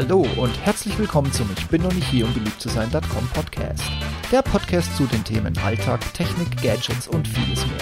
[0.00, 3.82] Hallo und herzlich willkommen zum Ich bin noch nicht hier, um beliebt zu sein.com Podcast.
[4.30, 7.80] Der Podcast zu den Themen Alltag, Technik, Gadgets und vieles mehr.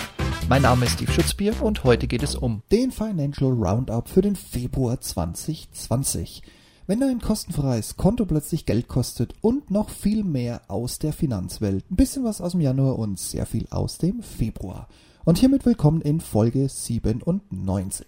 [0.48, 4.34] Mein Name ist Steve Schutzbier und heute geht es um den Financial Roundup für den
[4.34, 6.40] Februar 2020.
[6.86, 11.84] Wenn dein kostenfreies Konto plötzlich Geld kostet und noch viel mehr aus der Finanzwelt.
[11.90, 14.88] Ein bisschen was aus dem Januar und sehr viel aus dem Februar.
[15.26, 18.06] Und hiermit willkommen in Folge 97.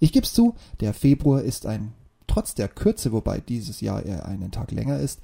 [0.00, 1.92] Ich gebe zu, der Februar ist ein
[2.26, 5.20] trotz der Kürze, wobei dieses Jahr eher einen Tag länger ist,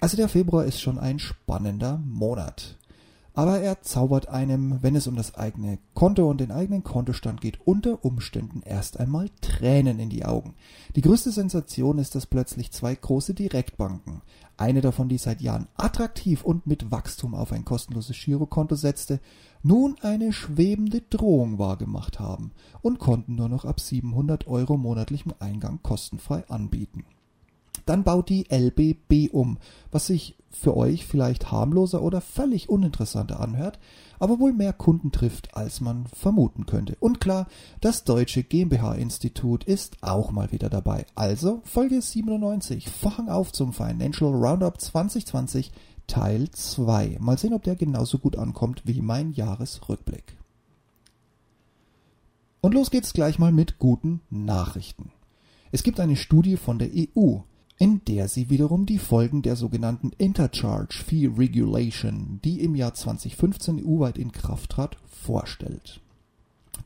[0.00, 2.76] also der Februar ist schon ein spannender Monat.
[3.36, 7.58] Aber er zaubert einem, wenn es um das eigene Konto und den eigenen Kontostand geht,
[7.66, 10.54] unter Umständen erst einmal Tränen in die Augen.
[10.96, 14.22] Die größte Sensation ist, dass plötzlich zwei große Direktbanken,
[14.56, 19.20] eine davon, die seit Jahren attraktiv und mit Wachstum auf ein kostenloses Girokonto setzte,
[19.62, 25.80] nun eine schwebende Drohung wahrgemacht haben und konnten nur noch ab 700 Euro monatlichem Eingang
[25.82, 27.04] kostenfrei anbieten.
[27.86, 29.58] Dann baut die LBB um,
[29.90, 33.78] was sich für euch vielleicht harmloser oder völlig uninteressanter anhört,
[34.18, 36.96] aber wohl mehr Kunden trifft, als man vermuten könnte.
[37.00, 37.46] Und klar,
[37.80, 41.06] das Deutsche GmbH-Institut ist auch mal wieder dabei.
[41.14, 45.72] Also Folge 97, Vorhang auf zum Financial Roundup 2020
[46.06, 47.18] Teil 2.
[47.20, 50.36] Mal sehen, ob der genauso gut ankommt wie mein Jahresrückblick.
[52.60, 55.12] Und los geht's gleich mal mit guten Nachrichten.
[55.72, 57.38] Es gibt eine Studie von der EU,
[57.78, 63.84] in der sie wiederum die Folgen der sogenannten Intercharge Fee Regulation, die im Jahr 2015
[63.84, 66.00] EU-weit in Kraft trat, vorstellt.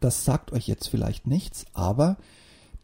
[0.01, 2.17] Das sagt euch jetzt vielleicht nichts, aber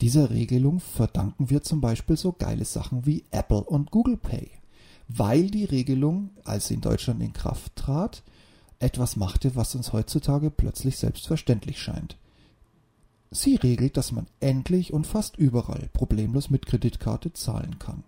[0.01, 4.51] dieser Regelung verdanken wir zum Beispiel so geile Sachen wie Apple und Google Pay,
[5.09, 8.23] weil die Regelung, als sie in Deutschland in Kraft trat,
[8.79, 12.19] etwas machte, was uns heutzutage plötzlich selbstverständlich scheint.
[13.31, 18.05] Sie regelt, dass man endlich und fast überall problemlos mit Kreditkarte zahlen kann.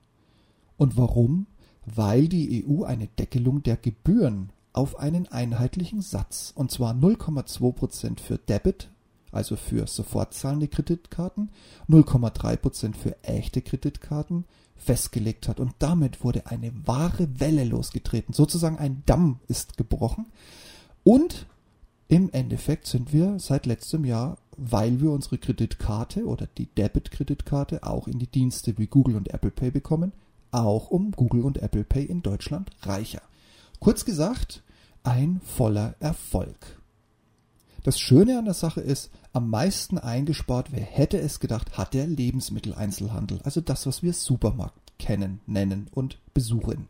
[0.77, 1.47] Und warum?
[1.85, 8.39] Weil die EU eine Deckelung der Gebühren auf einen einheitlichen Satz, und zwar 0,2% für
[8.39, 8.91] Debit,
[9.33, 11.51] also für sofort zahlende Kreditkarten,
[11.89, 14.45] 0,3% für echte Kreditkarten
[14.77, 15.61] festgelegt hat.
[15.61, 18.33] Und damit wurde eine wahre Welle losgetreten.
[18.33, 20.27] Sozusagen ein Damm ist gebrochen.
[21.05, 21.47] Und
[22.07, 28.09] im Endeffekt sind wir seit letztem Jahr weil wir unsere Kreditkarte oder die Debit-Kreditkarte auch
[28.09, 30.13] in die Dienste wie Google und Apple Pay bekommen,
[30.51, 33.23] auch um Google und Apple Pay in Deutschland reicher.
[33.79, 34.63] Kurz gesagt,
[35.05, 36.81] ein voller Erfolg.
[37.85, 42.07] Das Schöne an der Sache ist, am meisten eingespart, wer hätte es gedacht, hat der
[42.07, 46.89] Lebensmitteleinzelhandel, also das, was wir Supermarkt kennen, nennen und besuchen.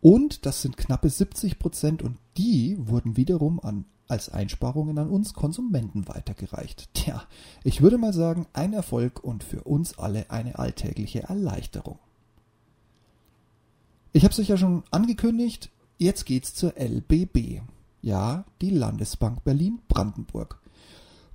[0.00, 5.34] Und das sind knappe 70 Prozent und die wurden wiederum an als Einsparungen an uns
[5.34, 6.88] Konsumenten weitergereicht.
[6.94, 7.22] Tja,
[7.64, 11.98] ich würde mal sagen, ein Erfolg und für uns alle eine alltägliche Erleichterung.
[14.12, 17.60] Ich habe es euch ja schon angekündigt, jetzt geht's zur LBB.
[18.02, 20.60] Ja, die Landesbank Berlin-Brandenburg.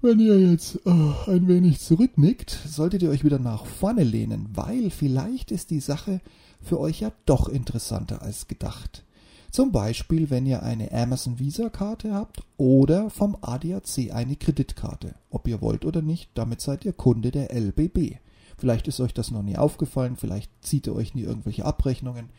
[0.02, 4.90] Wenn ihr jetzt oh, ein wenig zurücknickt, solltet ihr euch wieder nach vorne lehnen, weil
[4.90, 6.22] vielleicht ist die Sache
[6.60, 9.04] für euch ja doch interessanter als gedacht.
[9.52, 15.16] Zum Beispiel, wenn ihr eine Amazon Visa Karte habt oder vom ADAC eine Kreditkarte.
[15.30, 18.16] Ob ihr wollt oder nicht, damit seid ihr Kunde der LBB.
[18.58, 22.30] Vielleicht ist euch das noch nie aufgefallen, vielleicht zieht ihr euch nie irgendwelche Abrechnungen.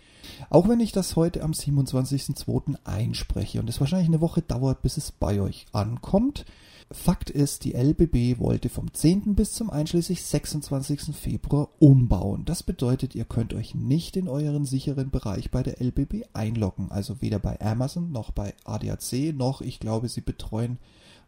[0.48, 2.76] Auch wenn ich das heute am 27.02.
[2.84, 6.46] einspreche und es wahrscheinlich eine Woche dauert, bis es bei euch ankommt,
[6.92, 9.34] Fakt ist, die LBB wollte vom 10.
[9.34, 11.14] bis zum einschließlich 26.
[11.14, 12.44] Februar umbauen.
[12.44, 16.90] Das bedeutet, ihr könnt euch nicht in euren sicheren Bereich bei der LBB einloggen.
[16.90, 20.78] Also weder bei Amazon noch bei ADAC noch, ich glaube, sie betreuen,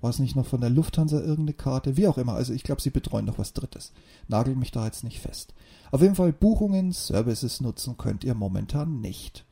[0.01, 2.35] war es nicht noch von der Lufthansa irgendeine Karte, wie auch immer.
[2.35, 3.93] Also ich glaube, sie betreuen noch was Drittes.
[4.29, 5.55] Nagel mich da jetzt nicht fest.
[5.91, 9.45] Auf jeden Fall Buchungen, Services nutzen könnt ihr momentan nicht.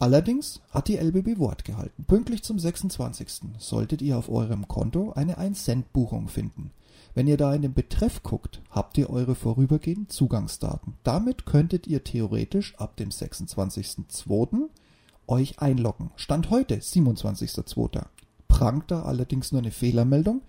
[0.00, 2.04] Allerdings hat die LBB Wort gehalten.
[2.04, 3.42] Pünktlich zum 26.
[3.58, 6.70] solltet ihr auf eurem Konto eine 1-Cent-Buchung finden.
[7.14, 10.94] Wenn ihr da in den Betreff guckt, habt ihr eure vorübergehenden Zugangsdaten.
[11.02, 14.70] Damit könntet ihr theoretisch ab dem 26.02.
[15.26, 16.12] euch einloggen.
[16.16, 18.06] Stand heute, 27.02.
[18.48, 20.40] Prangt da allerdings nur eine Fehlermeldung,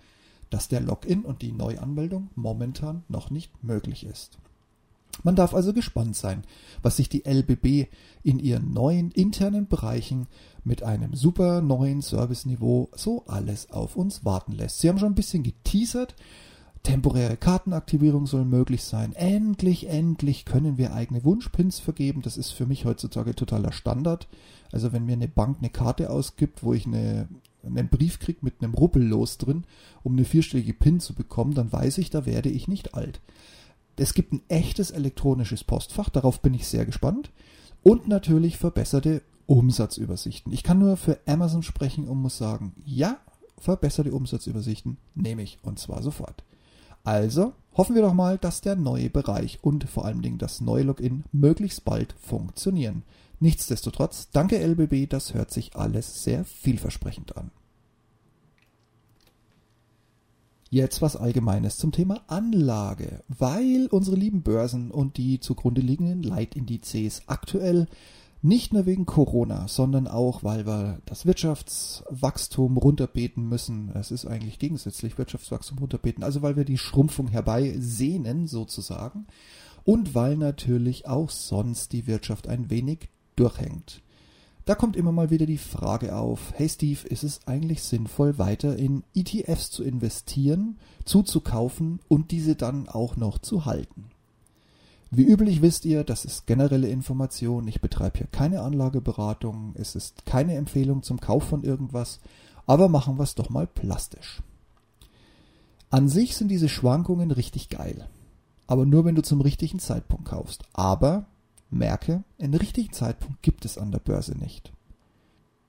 [0.48, 4.38] dass der Login und die Neuanmeldung momentan noch nicht möglich ist.
[5.22, 6.42] Man darf also gespannt sein,
[6.82, 7.88] was sich die LBB
[8.22, 10.26] in ihren neuen internen Bereichen
[10.64, 14.80] mit einem super neuen Serviceniveau so alles auf uns warten lässt.
[14.80, 16.14] Sie haben schon ein bisschen geteasert.
[16.82, 19.12] Temporäre Kartenaktivierung soll möglich sein.
[19.12, 22.22] Endlich, endlich können wir eigene Wunschpins vergeben.
[22.22, 24.26] Das ist für mich heutzutage totaler Standard.
[24.72, 27.28] Also wenn mir eine Bank eine Karte ausgibt, wo ich eine,
[27.64, 29.64] einen Brief kriege mit einem Ruppellos drin,
[30.02, 33.20] um eine vierstellige PIN zu bekommen, dann weiß ich, da werde ich nicht alt.
[33.96, 37.30] Es gibt ein echtes elektronisches Postfach, darauf bin ich sehr gespannt.
[37.82, 40.52] Und natürlich verbesserte Umsatzübersichten.
[40.52, 43.18] Ich kann nur für Amazon sprechen und muss sagen, ja,
[43.58, 46.44] verbesserte Umsatzübersichten nehme ich und zwar sofort.
[47.04, 50.84] Also hoffen wir doch mal, dass der neue Bereich und vor allen Dingen das neue
[50.84, 53.02] Login möglichst bald funktionieren.
[53.40, 57.50] Nichtsdestotrotz, danke LBB, das hört sich alles sehr vielversprechend an.
[60.72, 67.24] Jetzt was Allgemeines zum Thema Anlage, weil unsere lieben Börsen und die zugrunde liegenden Leitindizes
[67.26, 67.88] aktuell
[68.40, 73.90] nicht nur wegen Corona, sondern auch, weil wir das Wirtschaftswachstum runterbeten müssen.
[73.94, 79.26] Es ist eigentlich gegensätzlich Wirtschaftswachstum runterbeten, also weil wir die Schrumpfung herbeisehnen sozusagen
[79.84, 84.00] und weil natürlich auch sonst die Wirtschaft ein wenig durchhängt.
[84.64, 88.76] Da kommt immer mal wieder die Frage auf, hey Steve, ist es eigentlich sinnvoll, weiter
[88.76, 94.10] in ETFs zu investieren, zuzukaufen und diese dann auch noch zu halten?
[95.10, 97.68] Wie üblich wisst ihr, das ist generelle Information.
[97.68, 99.74] Ich betreibe hier keine Anlageberatung.
[99.74, 102.20] Es ist keine Empfehlung zum Kauf von irgendwas.
[102.64, 104.42] Aber machen wir es doch mal plastisch.
[105.90, 108.08] An sich sind diese Schwankungen richtig geil.
[108.66, 110.62] Aber nur wenn du zum richtigen Zeitpunkt kaufst.
[110.72, 111.26] Aber
[111.72, 114.72] merke, einen richtigen Zeitpunkt gibt es an der Börse nicht.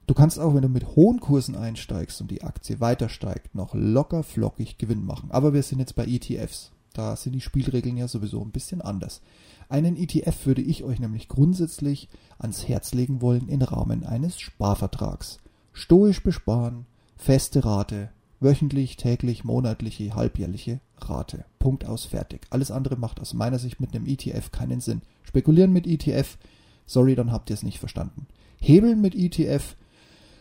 [0.06, 3.74] Du kannst auch, wenn du mit hohen Kursen einsteigst und die Aktie weiter steigt, noch
[3.74, 5.32] locker flockig Gewinn machen.
[5.32, 6.72] Aber wir sind jetzt bei ETFs.
[6.94, 9.22] Da sind die Spielregeln ja sowieso ein bisschen anders.
[9.70, 15.40] Einen ETF würde ich euch nämlich grundsätzlich ans Herz legen wollen im Rahmen eines Sparvertrags.
[15.72, 16.86] Stoisch besparen,
[17.16, 18.10] feste Rate,
[18.44, 21.46] wöchentlich, täglich, monatliche, halbjährliche Rate.
[21.60, 22.42] Punkt aus, fertig.
[22.50, 25.02] Alles andere macht aus meiner Sicht mit einem ETF keinen Sinn.
[25.24, 26.38] Spekulieren mit ETF,
[26.86, 28.28] sorry, dann habt ihr es nicht verstanden.
[28.60, 29.76] Hebeln mit ETF,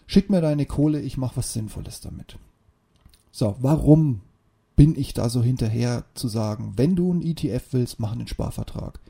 [0.07, 2.39] schick mir deine Kohle, ich mache was Sinnvolles damit.
[3.31, 4.21] So, warum
[4.77, 9.01] bin ich da so hinterher zu sagen, wenn du einen ETF willst, mach einen Sparvertrag.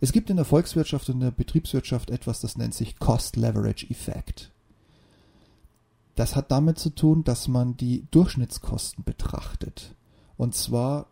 [0.00, 3.86] Es gibt in der Volkswirtschaft und in der Betriebswirtschaft etwas, das nennt sich Cost Leverage
[3.90, 4.52] Effect.
[6.16, 9.94] Das hat damit zu tun, dass man die Durchschnittskosten betrachtet.
[10.38, 11.10] Und zwar,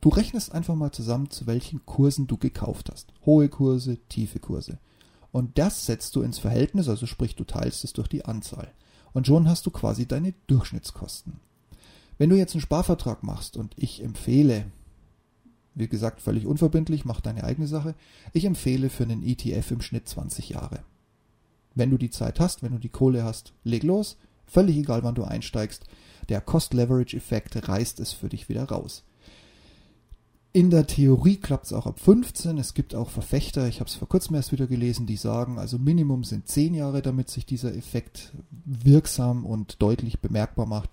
[0.00, 3.12] du rechnest einfach mal zusammen, zu welchen Kursen du gekauft hast.
[3.26, 4.78] Hohe Kurse, tiefe Kurse.
[5.32, 8.72] Und das setzt du ins Verhältnis, also sprich, du teilst es durch die Anzahl.
[9.12, 11.40] Und schon hast du quasi deine Durchschnittskosten.
[12.16, 14.66] Wenn du jetzt einen Sparvertrag machst und ich empfehle,
[15.74, 17.96] wie gesagt, völlig unverbindlich, mach deine eigene Sache,
[18.32, 20.84] ich empfehle für einen ETF im Schnitt 20 Jahre.
[21.80, 24.16] Wenn du die Zeit hast, wenn du die Kohle hast, leg los,
[24.46, 25.84] völlig egal wann du einsteigst,
[26.28, 29.02] der Cost-Leverage-Effekt reißt es für dich wieder raus.
[30.52, 32.58] In der Theorie klappt es auch ab 15.
[32.58, 35.78] Es gibt auch Verfechter, ich habe es vor kurzem erst wieder gelesen, die sagen, also
[35.78, 38.32] Minimum sind 10 Jahre, damit sich dieser Effekt
[38.64, 40.90] wirksam und deutlich bemerkbar macht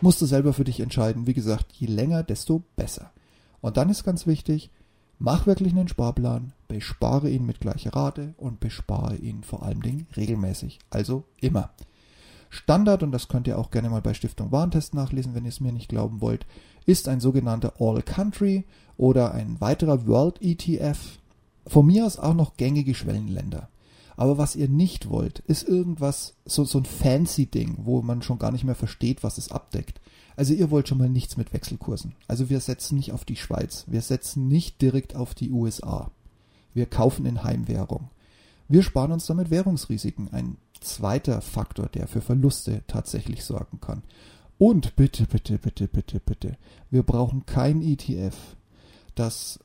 [0.00, 1.26] musst du selber für dich entscheiden.
[1.26, 3.12] Wie gesagt, je länger, desto besser.
[3.60, 4.70] Und dann ist ganz wichtig,
[5.18, 10.08] mach wirklich einen Sparplan, bespare ihn mit gleicher Rate und bespare ihn vor allen Dingen
[10.16, 10.80] regelmäßig.
[10.90, 11.70] Also immer.
[12.50, 15.60] Standard, und das könnt ihr auch gerne mal bei Stiftung Warentest nachlesen, wenn ihr es
[15.60, 16.46] mir nicht glauben wollt,
[16.84, 18.64] ist ein sogenannter All Country
[18.96, 20.98] oder ein weiterer World ETF.
[21.64, 23.68] Von mir aus auch noch gängige Schwellenländer.
[24.16, 28.40] Aber was ihr nicht wollt, ist irgendwas, so, so ein fancy Ding, wo man schon
[28.40, 30.00] gar nicht mehr versteht, was es abdeckt.
[30.34, 32.16] Also ihr wollt schon mal nichts mit Wechselkursen.
[32.26, 33.84] Also wir setzen nicht auf die Schweiz.
[33.86, 36.10] Wir setzen nicht direkt auf die USA.
[36.74, 38.10] Wir kaufen in Heimwährung.
[38.68, 40.32] Wir sparen uns damit Währungsrisiken.
[40.32, 44.02] Ein zweiter Faktor, der für Verluste tatsächlich sorgen kann.
[44.58, 46.56] Und bitte, bitte, bitte, bitte, bitte.
[46.90, 48.36] Wir brauchen kein ETF,
[49.14, 49.58] das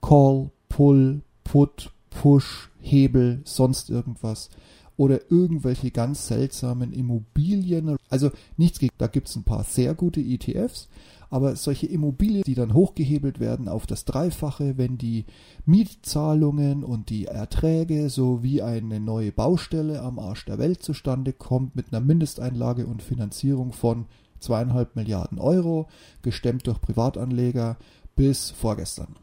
[0.00, 4.50] Call, Pull, Put, Push, Hebel, sonst irgendwas
[4.98, 7.96] oder irgendwelche ganz seltsamen Immobilien.
[8.10, 10.88] Also nichts gegen, da gibt es ein paar sehr gute ETFs,
[11.30, 15.24] aber solche Immobilien, die dann hochgehebelt werden auf das Dreifache, wenn die
[15.64, 21.92] Mietzahlungen und die Erträge sowie eine neue Baustelle am Arsch der Welt zustande kommt mit
[21.92, 24.06] einer Mindesteinlage und Finanzierung von
[24.40, 25.86] zweieinhalb Milliarden Euro,
[26.22, 27.76] gestemmt durch Privatanleger
[28.16, 29.14] bis vorgestern.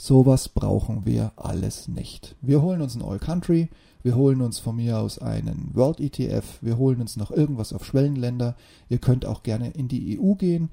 [0.00, 2.36] Sowas brauchen wir alles nicht.
[2.40, 3.68] Wir holen uns ein All Country,
[4.04, 7.84] wir holen uns von mir aus einen World ETF, wir holen uns noch irgendwas auf
[7.84, 8.54] Schwellenländer.
[8.88, 10.70] Ihr könnt auch gerne in die EU gehen.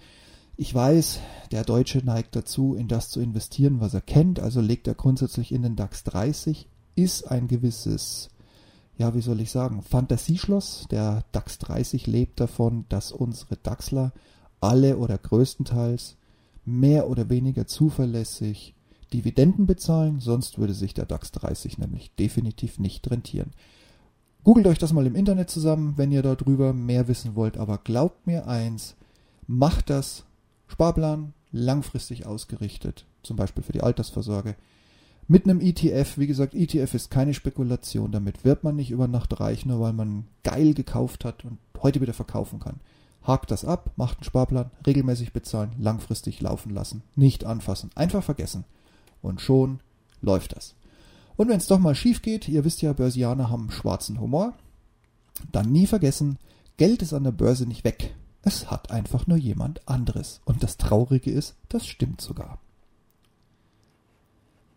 [0.57, 4.87] Ich weiß, der Deutsche neigt dazu, in das zu investieren, was er kennt, also legt
[4.87, 8.29] er grundsätzlich in den DAX 30, ist ein gewisses,
[8.95, 10.85] ja, wie soll ich sagen, Fantasieschloss.
[10.91, 14.13] Der DAX 30 lebt davon, dass unsere DAXler
[14.61, 16.15] alle oder größtenteils
[16.63, 18.75] mehr oder weniger zuverlässig
[19.15, 23.51] Dividenden bezahlen, sonst würde sich der DAX 30 nämlich definitiv nicht rentieren.
[24.43, 28.27] Googelt euch das mal im Internet zusammen, wenn ihr darüber mehr wissen wollt, aber glaubt
[28.27, 28.95] mir eins,
[29.47, 30.25] macht das,
[30.67, 34.55] Sparplan, langfristig ausgerichtet, zum Beispiel für die Altersvorsorge.
[35.27, 39.39] Mit einem ETF, wie gesagt, ETF ist keine Spekulation, damit wird man nicht über Nacht
[39.39, 42.79] reich, nur weil man geil gekauft hat und heute wieder verkaufen kann.
[43.23, 48.65] Hakt das ab, macht einen Sparplan, regelmäßig bezahlen, langfristig laufen lassen, nicht anfassen, einfach vergessen.
[49.25, 49.79] Und schon
[50.21, 50.75] läuft das.
[51.35, 54.53] Und wenn es doch mal schief geht, ihr wisst ja, Börsianer haben schwarzen Humor,
[55.51, 56.37] dann nie vergessen,
[56.77, 58.15] Geld ist an der Börse nicht weg.
[58.43, 60.41] Es hat einfach nur jemand anderes.
[60.45, 62.59] Und das Traurige ist, das stimmt sogar.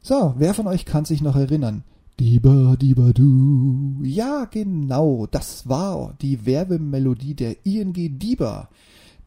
[0.00, 1.84] So, wer von euch kann sich noch erinnern?
[2.18, 4.00] Diba, diba, du.
[4.02, 8.70] Ja, genau, das war die Werbemelodie der ING Diba,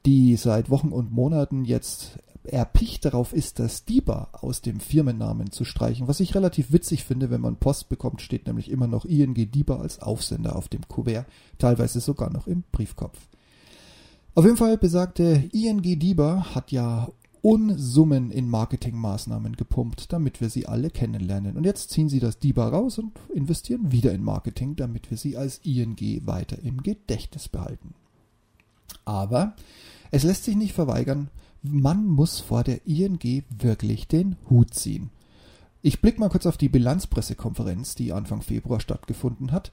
[0.06, 5.64] die seit Wochen und Monaten jetzt erpicht darauf ist, das Diba aus dem Firmennamen zu
[5.64, 9.34] streichen, was ich relativ witzig finde, wenn man Post bekommt, steht nämlich immer noch ING
[9.34, 13.18] Diba als Aufsender auf dem Kuvert, teilweise sogar noch im Briefkopf.
[14.34, 17.10] Auf jeden Fall besagte ING Diba hat ja
[17.42, 21.58] Unsummen in Marketingmaßnahmen gepumpt, damit wir sie alle kennenlernen.
[21.58, 25.38] Und jetzt ziehen sie das DIBA raus und investieren wieder in Marketing, damit wir sie
[25.38, 27.96] als ING weiter im Gedächtnis behalten.
[29.06, 29.56] Aber
[30.12, 31.30] es lässt sich nicht verweigern,
[31.62, 35.10] man muss vor der ING wirklich den Hut ziehen.
[35.84, 39.72] Ich blicke mal kurz auf die Bilanzpressekonferenz, die Anfang Februar stattgefunden hat.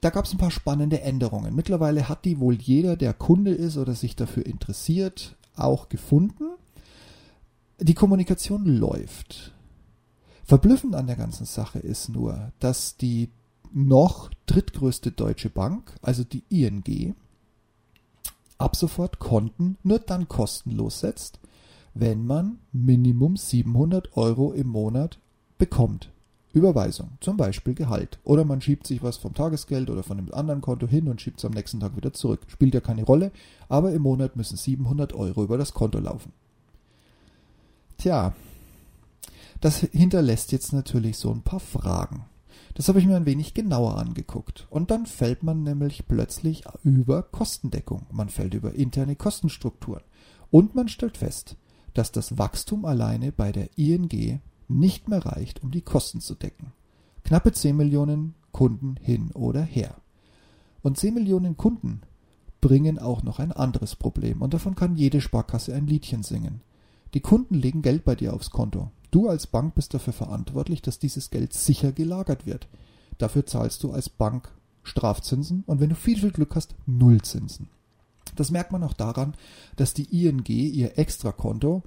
[0.00, 1.54] Da gab es ein paar spannende Änderungen.
[1.54, 6.44] Mittlerweile hat die wohl jeder, der Kunde ist oder sich dafür interessiert, auch gefunden
[7.82, 9.52] die Kommunikation läuft.
[10.44, 13.30] Verblüffend an der ganzen Sache ist nur, dass die
[13.72, 17.14] noch drittgrößte deutsche Bank, also die ING,
[18.62, 21.40] ab sofort Konten nur dann kostenlos setzt,
[21.94, 25.18] wenn man Minimum 700 Euro im Monat
[25.58, 26.10] bekommt.
[26.52, 28.18] Überweisung, zum Beispiel Gehalt.
[28.24, 31.38] Oder man schiebt sich was vom Tagesgeld oder von einem anderen Konto hin und schiebt
[31.38, 32.40] es am nächsten Tag wieder zurück.
[32.46, 33.32] Spielt ja keine Rolle,
[33.68, 36.32] aber im Monat müssen 700 Euro über das Konto laufen.
[37.96, 38.34] Tja,
[39.60, 42.26] das hinterlässt jetzt natürlich so ein paar Fragen.
[42.74, 44.66] Das habe ich mir ein wenig genauer angeguckt.
[44.70, 48.06] Und dann fällt man nämlich plötzlich über Kostendeckung.
[48.10, 50.02] Man fällt über interne Kostenstrukturen.
[50.50, 51.56] Und man stellt fest,
[51.94, 56.72] dass das Wachstum alleine bei der ING nicht mehr reicht, um die Kosten zu decken.
[57.24, 59.96] Knappe 10 Millionen Kunden hin oder her.
[60.82, 62.00] Und 10 Millionen Kunden
[62.60, 64.40] bringen auch noch ein anderes Problem.
[64.40, 66.60] Und davon kann jede Sparkasse ein Liedchen singen.
[67.14, 68.90] Die Kunden legen Geld bei dir aufs Konto.
[69.10, 72.68] Du als Bank bist dafür verantwortlich, dass dieses Geld sicher gelagert wird.
[73.18, 74.50] Dafür zahlst du als Bank
[74.82, 77.68] Strafzinsen und wenn du viel, viel Glück hast, Nullzinsen.
[78.36, 79.34] Das merkt man auch daran,
[79.76, 81.82] dass die ING ihr Extrakonto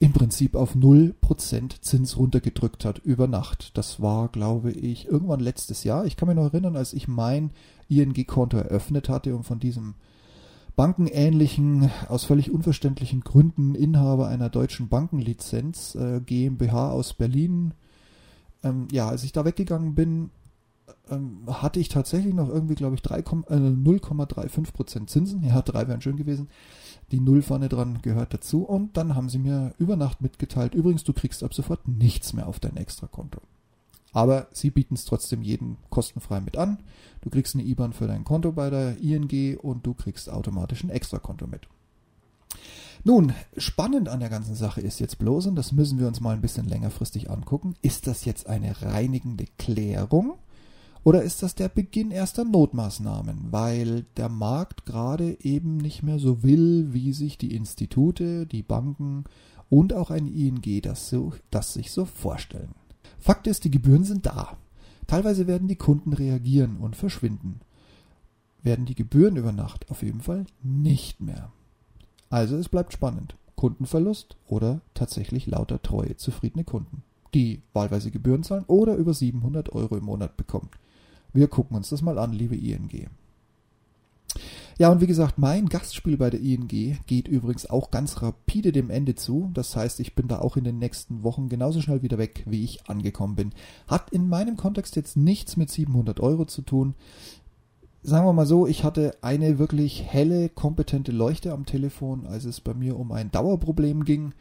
[0.00, 3.76] im Prinzip auf 0% Zins runtergedrückt hat über Nacht.
[3.78, 6.04] Das war, glaube ich, irgendwann letztes Jahr.
[6.04, 7.52] Ich kann mich noch erinnern, als ich mein
[7.88, 9.94] ING-Konto eröffnet hatte und von diesem
[10.76, 17.74] bankenähnlichen, aus völlig unverständlichen Gründen Inhaber einer deutschen Bankenlizenz, äh, GmbH aus Berlin.
[18.62, 20.30] Ähm, ja, als ich da weggegangen bin,
[21.10, 25.44] ähm, hatte ich tatsächlich noch irgendwie, glaube ich, äh, 0,35% Zinsen.
[25.44, 26.48] Ja, drei wären schön gewesen.
[27.12, 28.64] Die Null vorne dran gehört dazu.
[28.64, 32.48] Und dann haben sie mir über Nacht mitgeteilt, übrigens, du kriegst ab sofort nichts mehr
[32.48, 33.40] auf dein Extrakonto.
[34.14, 36.78] Aber sie bieten es trotzdem jedem kostenfrei mit an.
[37.20, 40.90] Du kriegst eine IBAN für dein Konto bei der ING und du kriegst automatisch ein
[40.90, 41.68] Extrakonto mit.
[43.02, 46.34] Nun, spannend an der ganzen Sache ist jetzt bloß, und das müssen wir uns mal
[46.34, 50.38] ein bisschen längerfristig angucken, ist das jetzt eine reinigende Klärung
[51.02, 56.42] oder ist das der Beginn erster Notmaßnahmen, weil der Markt gerade eben nicht mehr so
[56.42, 59.24] will, wie sich die Institute, die Banken
[59.68, 62.74] und auch ein ING das, so, das sich so vorstellen.
[63.24, 64.58] Fakt ist, die Gebühren sind da.
[65.06, 67.60] Teilweise werden die Kunden reagieren und verschwinden.
[68.62, 71.50] Werden die Gebühren über Nacht auf jeden Fall nicht mehr.
[72.28, 73.34] Also es bleibt spannend.
[73.56, 77.02] Kundenverlust oder tatsächlich lauter treue, zufriedene Kunden,
[77.32, 80.68] die wahlweise Gebühren zahlen oder über 700 Euro im Monat bekommen.
[81.32, 83.08] Wir gucken uns das mal an, liebe ING.
[84.76, 86.66] Ja, und wie gesagt, mein Gastspiel bei der ING
[87.06, 89.50] geht übrigens auch ganz rapide dem Ende zu.
[89.54, 92.64] Das heißt, ich bin da auch in den nächsten Wochen genauso schnell wieder weg, wie
[92.64, 93.52] ich angekommen bin.
[93.86, 96.94] Hat in meinem Kontext jetzt nichts mit 700 Euro zu tun.
[98.02, 102.60] Sagen wir mal so, ich hatte eine wirklich helle, kompetente Leuchte am Telefon, als es
[102.60, 104.34] bei mir um ein Dauerproblem ging.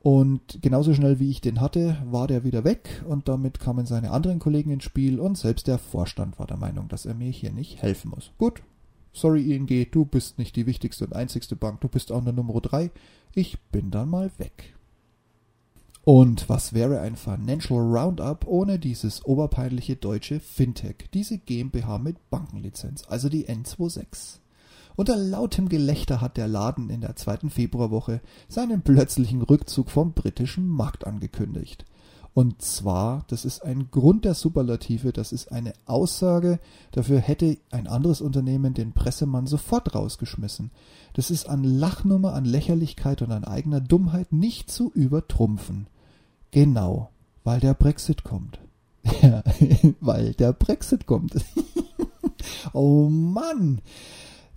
[0.00, 4.10] Und genauso schnell wie ich den hatte, war der wieder weg und damit kamen seine
[4.10, 7.52] anderen Kollegen ins Spiel und selbst der Vorstand war der Meinung, dass er mir hier
[7.52, 8.30] nicht helfen muss.
[8.38, 8.62] Gut,
[9.18, 12.60] Sorry ING, du bist nicht die wichtigste und einzigste Bank, du bist auch eine Nummer
[12.60, 12.92] 3.
[13.34, 14.76] Ich bin dann mal weg.
[16.04, 23.02] Und was wäre ein Financial Roundup ohne dieses oberpeinliche deutsche Fintech, diese GmbH mit Bankenlizenz,
[23.08, 24.38] also die N26?
[24.94, 30.68] Unter lautem Gelächter hat der Laden in der zweiten Februarwoche seinen plötzlichen Rückzug vom britischen
[30.68, 31.84] Markt angekündigt.
[32.38, 36.60] Und zwar, das ist ein Grund der Superlative, das ist eine Aussage,
[36.92, 40.70] dafür hätte ein anderes Unternehmen den Pressemann sofort rausgeschmissen.
[41.14, 45.88] Das ist an Lachnummer, an Lächerlichkeit und an eigener Dummheit nicht zu übertrumpfen.
[46.52, 47.10] Genau,
[47.42, 48.60] weil der Brexit kommt.
[49.20, 49.42] Ja,
[49.98, 51.34] weil der Brexit kommt.
[52.72, 53.80] oh Mann.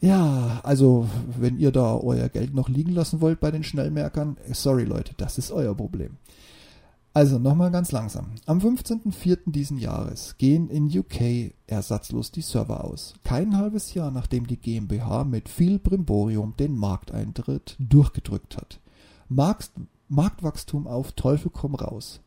[0.01, 4.83] Ja, also wenn ihr da euer Geld noch liegen lassen wollt bei den Schnellmerkern, sorry
[4.83, 6.17] Leute, das ist euer Problem.
[7.13, 8.27] Also nochmal ganz langsam.
[8.45, 9.51] Am 15.04.
[9.51, 13.15] diesen Jahres gehen in UK ersatzlos die Server aus.
[13.25, 18.79] Kein halbes Jahr nachdem die GmbH mit viel Brimborium den Markteintritt durchgedrückt hat.
[19.27, 19.71] Markt,
[20.07, 22.21] Marktwachstum auf Teufel komm raus.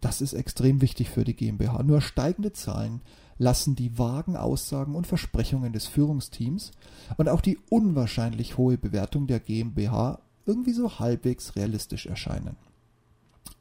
[0.00, 1.84] Das ist extrem wichtig für die GmbH.
[1.84, 3.02] Nur steigende Zahlen
[3.38, 6.72] lassen die vagen Aussagen und Versprechungen des Führungsteams
[7.16, 12.56] und auch die unwahrscheinlich hohe Bewertung der GmbH irgendwie so halbwegs realistisch erscheinen.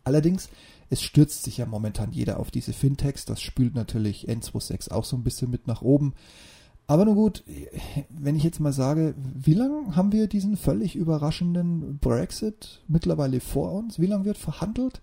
[0.03, 0.49] Allerdings,
[0.89, 5.15] es stürzt sich ja momentan jeder auf diese Fintechs, das spült natürlich N26 auch so
[5.15, 6.13] ein bisschen mit nach oben.
[6.85, 7.43] Aber nun gut,
[8.09, 13.71] wenn ich jetzt mal sage, wie lange haben wir diesen völlig überraschenden Brexit mittlerweile vor
[13.71, 13.99] uns?
[13.99, 15.01] Wie lange wird verhandelt?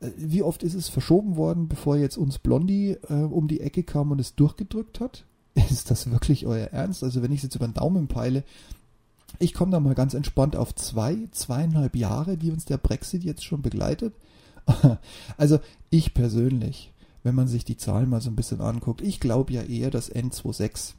[0.00, 3.82] Äh, wie oft ist es verschoben worden, bevor jetzt uns Blondie äh, um die Ecke
[3.82, 5.24] kam und es durchgedrückt hat?
[5.70, 7.02] Ist das wirklich euer Ernst?
[7.02, 8.44] Also wenn ich es jetzt über den Daumen peile,
[9.38, 13.44] ich komme da mal ganz entspannt auf zwei, zweieinhalb Jahre, die uns der Brexit jetzt
[13.44, 14.14] schon begleitet.
[15.36, 16.92] also ich persönlich,
[17.22, 20.12] wenn man sich die Zahlen mal so ein bisschen anguckt, ich glaube ja eher, dass
[20.12, 20.94] N26,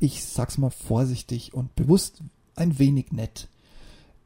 [0.00, 2.22] ich sag's mal vorsichtig und bewusst
[2.54, 3.48] ein wenig nett,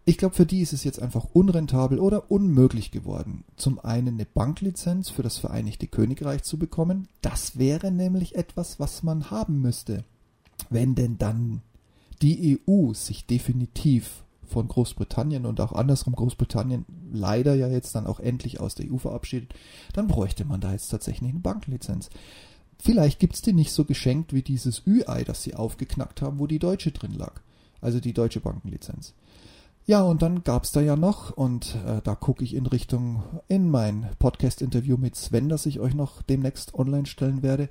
[0.07, 4.25] ich glaube, für die ist es jetzt einfach unrentabel oder unmöglich geworden, zum einen eine
[4.25, 7.07] Banklizenz für das Vereinigte Königreich zu bekommen.
[7.21, 10.05] Das wäre nämlich etwas, was man haben müsste,
[10.71, 11.63] wenn denn dann
[12.23, 18.21] die EU sich definitiv von Großbritannien und auch andersrum Großbritannien leider ja jetzt dann auch
[18.21, 19.55] endlich aus der EU verabschiedet,
[19.95, 22.11] dann bräuchte man da jetzt tatsächlich eine Banklizenz.
[22.79, 26.59] Vielleicht gibt's die nicht so geschenkt wie dieses Ü-Ei, das sie aufgeknackt haben, wo die
[26.59, 27.41] deutsche drin lag.
[27.81, 29.15] Also die deutsche Bankenlizenz.
[29.87, 33.71] Ja, und dann gab's da ja noch, und äh, da gucke ich in Richtung in
[33.71, 37.69] mein Podcast-Interview mit Sven, das ich euch noch demnächst online stellen werde.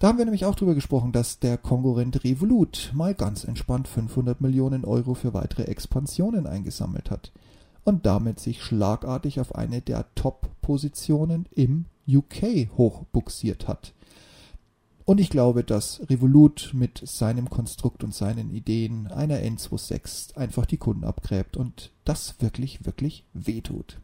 [0.00, 4.40] Da haben wir nämlich auch drüber gesprochen, dass der Konkurrent Revolut mal ganz entspannt 500
[4.40, 7.32] Millionen Euro für weitere Expansionen eingesammelt hat
[7.84, 13.92] und damit sich schlagartig auf eine der Top-Positionen im UK hochbuxiert hat.
[15.04, 20.78] Und ich glaube, dass Revolut mit seinem Konstrukt und seinen Ideen einer N26 einfach die
[20.78, 24.00] Kunden abgräbt und das wirklich, wirklich wehtut.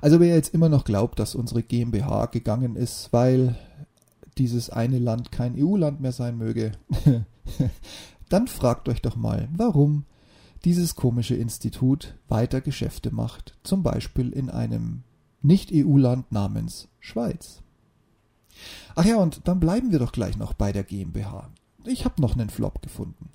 [0.00, 3.56] Also wer jetzt immer noch glaubt, dass unsere GmbH gegangen ist, weil
[4.38, 6.72] dieses eine Land kein EU-Land mehr sein möge,
[8.28, 10.04] dann fragt euch doch mal, warum
[10.64, 15.02] dieses komische Institut weiter Geschäfte macht, zum Beispiel in einem
[15.42, 17.62] Nicht-EU-Land namens Schweiz.
[18.94, 21.50] Ach ja, und dann bleiben wir doch gleich noch bei der GmbH.
[21.84, 23.28] Ich habe noch einen Flop gefunden.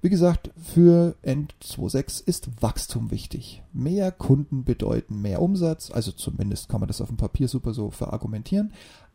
[0.00, 3.62] Wie gesagt, für N26 ist Wachstum wichtig.
[3.72, 7.90] Mehr Kunden bedeuten mehr Umsatz, also zumindest kann man das auf dem Papier super so
[7.90, 8.72] verargumentieren.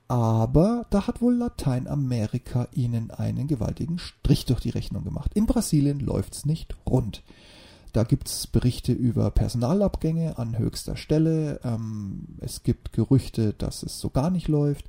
[0.10, 5.32] Aber da hat wohl Lateinamerika ihnen einen gewaltigen Strich durch die Rechnung gemacht.
[5.36, 7.22] In Brasilien läuft's nicht rund.
[7.94, 11.60] Da gibt's Berichte über Personalabgänge an höchster Stelle.
[11.64, 14.86] Ähm, es gibt Gerüchte, dass es so gar nicht läuft.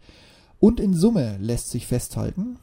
[0.59, 2.57] Und in Summe lässt sich festhalten,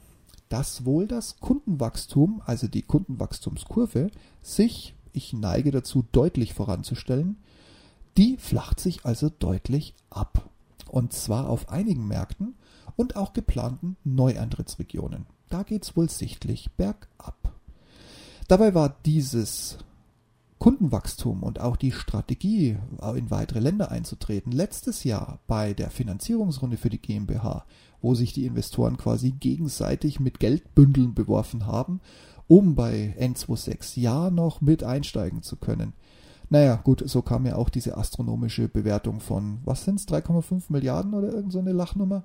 [0.48, 4.10] dass wohl das Kundenwachstum, also die Kundenwachstumskurve,
[4.42, 7.36] sich, ich neige dazu, deutlich voranzustellen,
[8.16, 10.50] die flacht sich also deutlich ab.
[10.88, 12.54] Und zwar auf einigen Märkten
[12.96, 15.26] und auch geplanten Neueintrittsregionen.
[15.48, 17.54] Da geht's wohl sichtlich bergab.
[18.48, 19.78] Dabei war dieses
[20.58, 22.76] Kundenwachstum und auch die Strategie,
[23.14, 27.64] in weitere Länder einzutreten, letztes Jahr bei der Finanzierungsrunde für die GmbH,
[28.00, 32.00] wo sich die Investoren quasi gegenseitig mit Geldbündeln beworfen haben,
[32.48, 35.92] um bei N26 ja noch mit einsteigen zu können.
[36.50, 41.28] Naja, gut, so kam ja auch diese astronomische Bewertung von, was sind's, 3,5 Milliarden oder
[41.28, 42.24] irgendeine so Lachnummer.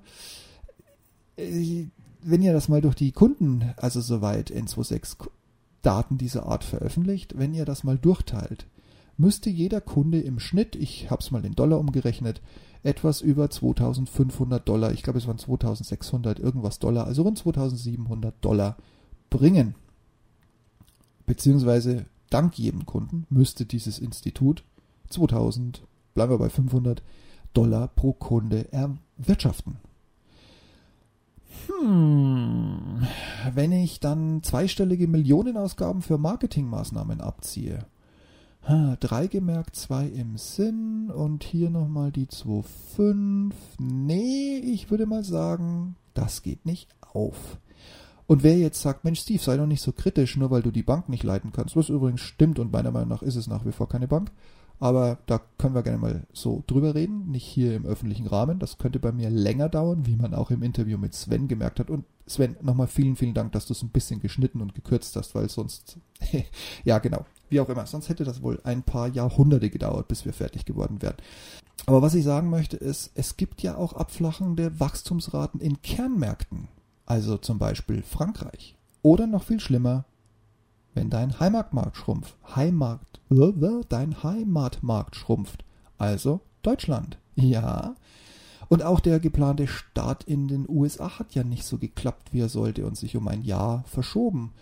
[1.36, 1.88] Äh,
[2.22, 5.28] wenn ihr das mal durch die Kunden, also soweit N26
[5.82, 8.66] Daten dieser Art veröffentlicht, wenn ihr das mal durchteilt,
[9.18, 12.42] müsste jeder Kunde im Schnitt, ich habe es mal in Dollar umgerechnet,
[12.84, 18.78] etwas über 2500 Dollar, ich glaube es waren 2600 irgendwas Dollar, also rund 2700 Dollar
[19.30, 19.76] bringen.
[21.26, 24.64] Beziehungsweise dank jedem Kunden müsste dieses Institut
[25.10, 27.04] 2000, bleiben wir bei 500
[27.54, 29.78] Dollar pro Kunde erwirtschaften.
[31.68, 33.08] Hm,
[33.54, 37.86] wenn ich dann zweistellige Millionenausgaben für Marketingmaßnahmen abziehe,
[39.00, 43.52] drei gemerkt, zwei im Sinn und hier nochmal die 2,5.
[43.78, 47.58] Nee, ich würde mal sagen, das geht nicht auf.
[48.34, 50.82] Und wer jetzt sagt, Mensch, Steve, sei doch nicht so kritisch, nur weil du die
[50.82, 53.72] Bank nicht leiten kannst, was übrigens stimmt und meiner Meinung nach ist es nach wie
[53.72, 54.32] vor keine Bank,
[54.80, 58.58] aber da können wir gerne mal so drüber reden, nicht hier im öffentlichen Rahmen.
[58.58, 61.92] Das könnte bei mir länger dauern, wie man auch im Interview mit Sven gemerkt hat.
[61.92, 65.36] Und Sven, nochmal vielen, vielen Dank, dass du es ein bisschen geschnitten und gekürzt hast,
[65.36, 66.00] weil sonst,
[66.84, 70.34] ja genau, wie auch immer, sonst hätte das wohl ein paar Jahrhunderte gedauert, bis wir
[70.34, 71.18] fertig geworden wären.
[71.86, 76.68] Aber was ich sagen möchte ist, es gibt ja auch abflachende Wachstumsraten in Kernmärkten,
[77.06, 78.76] also zum Beispiel Frankreich.
[79.02, 80.06] Oder noch viel schlimmer,
[80.94, 82.36] wenn dein Heimatmarkt schrumpft.
[82.56, 83.02] Heimat,
[83.90, 85.66] dein Heimatmarkt schrumpft.
[85.98, 87.18] Also Deutschland.
[87.36, 87.96] Ja.
[88.70, 92.50] Und auch der geplante Start in den USA hat ja nicht so geklappt, wie er
[92.50, 94.54] sollte und sich um ein Jahr verschoben.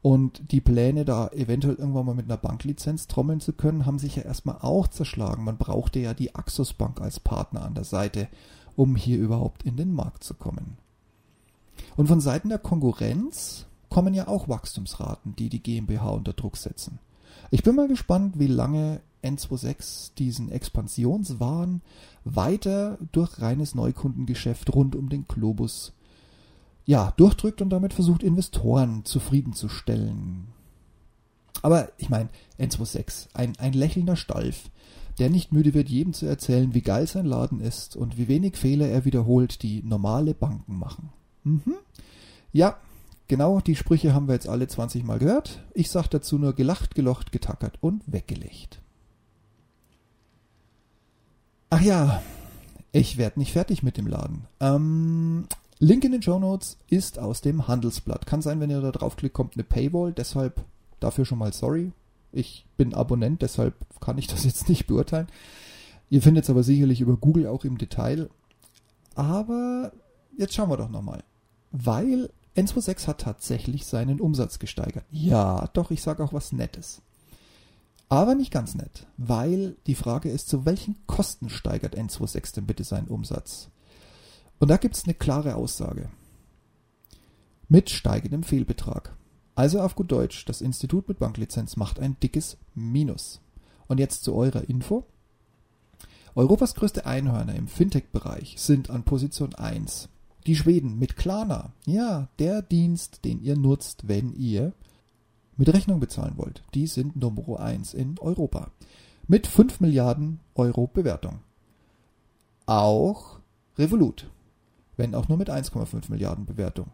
[0.00, 4.16] Und die Pläne, da eventuell irgendwann mal mit einer Banklizenz trommeln zu können, haben sich
[4.16, 5.44] ja erstmal auch zerschlagen.
[5.44, 8.28] Man brauchte ja die Axos Bank als Partner an der Seite,
[8.76, 10.78] um hier überhaupt in den Markt zu kommen.
[11.96, 16.98] Und von Seiten der Konkurrenz kommen ja auch Wachstumsraten, die die GmbH unter Druck setzen.
[17.50, 21.82] Ich bin mal gespannt, wie lange N26 diesen Expansionswahn
[22.24, 25.92] weiter durch reines Neukundengeschäft rund um den Globus
[26.84, 30.48] ja, durchdrückt und damit versucht, Investoren zufriedenzustellen.
[31.60, 34.70] Aber ich meine, N26, ein, ein lächelnder Stalf,
[35.18, 38.56] der nicht müde wird, jedem zu erzählen, wie geil sein Laden ist und wie wenig
[38.56, 41.10] Fehler er wiederholt, die normale Banken machen.
[41.48, 41.74] Mhm.
[42.52, 42.76] Ja,
[43.26, 45.60] genau die Sprüche haben wir jetzt alle 20 Mal gehört.
[45.74, 48.80] Ich sag dazu nur gelacht, gelocht, getackert und weggelegt.
[51.70, 52.22] Ach ja,
[52.92, 54.46] ich werde nicht fertig mit dem Laden.
[54.60, 55.46] Ähm,
[55.78, 58.26] Link in den Show Notes ist aus dem Handelsblatt.
[58.26, 60.12] Kann sein, wenn ihr da draufklickt, kommt eine Paywall.
[60.12, 60.64] Deshalb
[61.00, 61.92] dafür schon mal sorry.
[62.32, 65.28] Ich bin Abonnent, deshalb kann ich das jetzt nicht beurteilen.
[66.10, 68.28] Ihr findet es aber sicherlich über Google auch im Detail.
[69.14, 69.92] Aber
[70.36, 71.22] jetzt schauen wir doch nochmal.
[71.70, 75.04] Weil N26 hat tatsächlich seinen Umsatz gesteigert.
[75.10, 77.02] Ja, doch, ich sage auch was Nettes.
[78.08, 82.84] Aber nicht ganz nett, weil die Frage ist, zu welchen Kosten steigert N26 denn bitte
[82.84, 83.68] seinen Umsatz?
[84.58, 86.08] Und da gibt es eine klare Aussage.
[87.68, 89.14] Mit steigendem Fehlbetrag.
[89.54, 93.40] Also auf gut Deutsch, das Institut mit Banklizenz macht ein dickes Minus.
[93.88, 95.04] Und jetzt zu eurer Info.
[96.34, 100.08] Europas größte Einhörner im Fintech-Bereich sind an Position 1.
[100.48, 101.72] Die Schweden mit Klarna.
[101.86, 104.72] Ja, der Dienst, den ihr nutzt, wenn ihr
[105.56, 106.64] mit Rechnung bezahlen wollt.
[106.74, 108.72] Die sind Nummer 1 in Europa.
[109.28, 111.38] Mit 5 Milliarden Euro Bewertung.
[112.66, 113.38] Auch
[113.76, 114.28] Revolut
[114.98, 116.88] wenn auch nur mit 1,5 Milliarden Bewertung.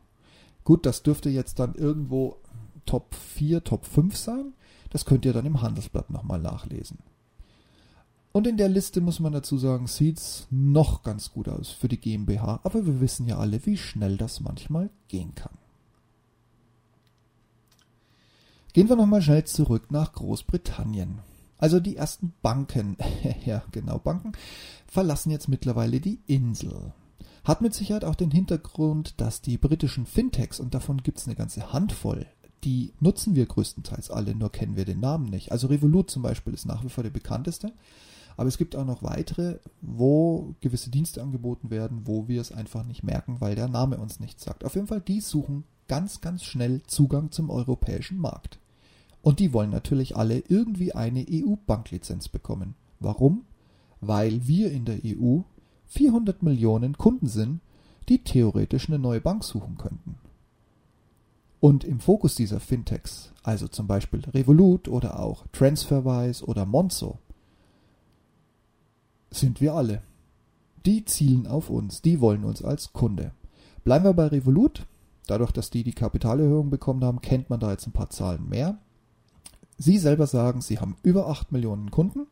[0.62, 2.36] Gut, das dürfte jetzt dann irgendwo
[2.86, 4.52] Top 4, Top 5 sein.
[4.90, 6.98] Das könnt ihr dann im Handelsblatt nochmal nachlesen.
[8.36, 12.00] Und in der Liste muss man dazu sagen, sieht's noch ganz gut aus für die
[12.00, 15.56] GmbH, aber wir wissen ja alle, wie schnell das manchmal gehen kann.
[18.72, 21.20] Gehen wir nochmal schnell zurück nach Großbritannien.
[21.58, 22.96] Also die ersten Banken,
[23.46, 24.32] ja genau Banken,
[24.88, 26.92] verlassen jetzt mittlerweile die Insel.
[27.44, 31.36] Hat mit Sicherheit auch den Hintergrund, dass die britischen Fintechs, und davon gibt es eine
[31.36, 32.26] ganze Handvoll,
[32.64, 35.52] die nutzen wir größtenteils alle, nur kennen wir den Namen nicht.
[35.52, 37.72] Also Revolut zum Beispiel ist nach wie vor der bekannteste.
[38.36, 42.84] Aber es gibt auch noch weitere, wo gewisse Dienste angeboten werden, wo wir es einfach
[42.84, 44.64] nicht merken, weil der Name uns nichts sagt.
[44.64, 48.58] Auf jeden Fall, die suchen ganz, ganz schnell Zugang zum europäischen Markt.
[49.22, 52.74] Und die wollen natürlich alle irgendwie eine EU-Banklizenz bekommen.
[53.00, 53.44] Warum?
[54.00, 55.40] Weil wir in der EU
[55.86, 57.60] 400 Millionen Kunden sind,
[58.08, 60.16] die theoretisch eine neue Bank suchen könnten.
[61.60, 67.18] Und im Fokus dieser Fintechs, also zum Beispiel Revolut oder auch Transferwise oder Monzo,
[69.30, 70.02] sind wir alle.
[70.86, 73.32] Die zielen auf uns, die wollen uns als Kunde.
[73.84, 74.86] Bleiben wir bei Revolut.
[75.26, 78.78] Dadurch, dass die die Kapitalerhöhung bekommen haben, kennt man da jetzt ein paar Zahlen mehr.
[79.78, 82.26] Sie selber sagen, sie haben über 8 Millionen Kunden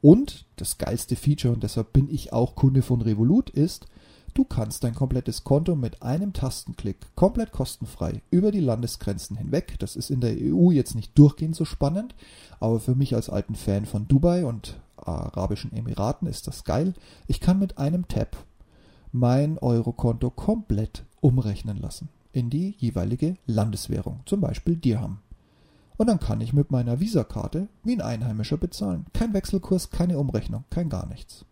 [0.00, 3.86] und das geilste Feature, und deshalb bin ich auch Kunde von Revolut, ist,
[4.34, 9.76] du kannst dein komplettes Konto mit einem Tastenklick komplett kostenfrei über die Landesgrenzen hinweg.
[9.78, 12.14] Das ist in der EU jetzt nicht durchgehend so spannend,
[12.60, 16.94] aber für mich als alten Fan von Dubai und Arabischen Emiraten ist das geil.
[17.26, 18.36] Ich kann mit einem Tab
[19.12, 25.18] mein Eurokonto komplett umrechnen lassen in die jeweilige Landeswährung, zum Beispiel Dirham.
[25.96, 29.06] Und dann kann ich mit meiner Visakarte wie ein Einheimischer bezahlen.
[29.14, 31.46] Kein Wechselkurs, keine Umrechnung, kein gar nichts.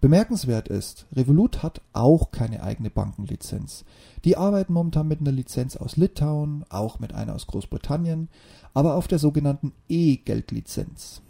[0.00, 3.84] Bemerkenswert ist, Revolut hat auch keine eigene Bankenlizenz.
[4.24, 8.28] Die arbeiten momentan mit einer Lizenz aus Litauen, auch mit einer aus Großbritannien,
[8.74, 11.22] aber auf der sogenannten E-Geldlizenz.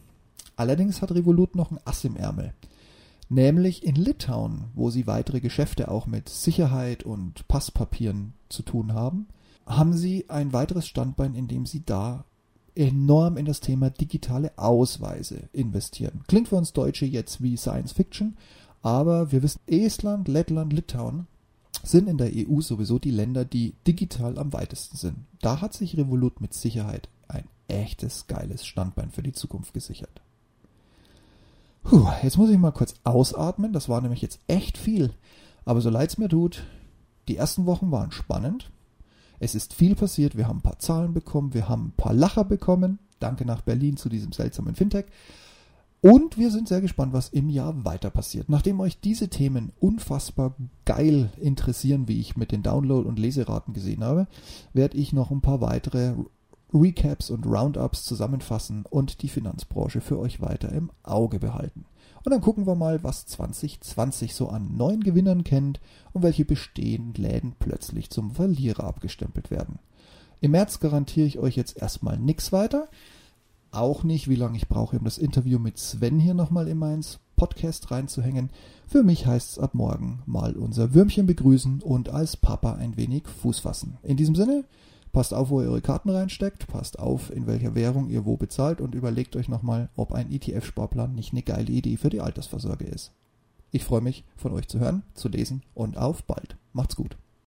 [0.56, 2.54] Allerdings hat Revolut noch ein Ass im Ärmel.
[3.28, 9.26] Nämlich in Litauen, wo sie weitere Geschäfte auch mit Sicherheit und Passpapieren zu tun haben,
[9.66, 12.24] haben sie ein weiteres Standbein, indem sie da
[12.76, 16.22] enorm in das Thema digitale Ausweise investieren.
[16.28, 18.36] Klingt für uns Deutsche jetzt wie Science Fiction,
[18.82, 21.26] aber wir wissen, Estland, Lettland, Litauen
[21.82, 25.16] sind in der EU sowieso die Länder, die digital am weitesten sind.
[25.40, 30.20] Da hat sich Revolut mit Sicherheit ein echtes geiles Standbein für die Zukunft gesichert.
[31.88, 35.12] Puh, jetzt muss ich mal kurz ausatmen, das war nämlich jetzt echt viel.
[35.64, 36.64] Aber so leid es mir tut,
[37.28, 38.72] die ersten Wochen waren spannend.
[39.38, 40.36] Es ist viel passiert.
[40.36, 41.54] Wir haben ein paar Zahlen bekommen.
[41.54, 42.98] Wir haben ein paar Lacher bekommen.
[43.20, 45.04] Danke nach Berlin zu diesem seltsamen Fintech.
[46.00, 48.48] Und wir sind sehr gespannt, was im Jahr weiter passiert.
[48.48, 54.02] Nachdem euch diese Themen unfassbar geil interessieren, wie ich mit den Download- und Leseraten gesehen
[54.02, 54.26] habe,
[54.72, 56.14] werde ich noch ein paar weitere
[56.72, 61.84] Recaps und Roundups zusammenfassen und die Finanzbranche für euch weiter im Auge behalten.
[62.24, 65.80] Und dann gucken wir mal, was 2020 so an neuen Gewinnern kennt
[66.12, 69.78] und welche bestehenden Läden plötzlich zum Verlierer abgestempelt werden.
[70.40, 72.88] Im März garantiere ich euch jetzt erstmal nichts weiter.
[73.70, 77.20] Auch nicht, wie lange ich brauche, um das Interview mit Sven hier nochmal in meins
[77.36, 78.50] Podcast reinzuhängen.
[78.88, 83.28] Für mich heißt es ab morgen mal unser Würmchen begrüßen und als Papa ein wenig
[83.28, 83.98] Fuß fassen.
[84.02, 84.64] In diesem Sinne,
[85.16, 88.82] Passt auf, wo ihr eure Karten reinsteckt, passt auf, in welcher Währung ihr wo bezahlt
[88.82, 93.12] und überlegt euch nochmal, ob ein ETF-Sparplan nicht eine geile Idee für die Altersvorsorge ist.
[93.70, 96.58] Ich freue mich, von euch zu hören, zu lesen und auf bald.
[96.74, 97.16] Macht's gut.